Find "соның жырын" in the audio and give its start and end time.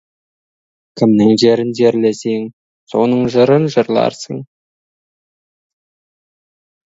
2.93-3.69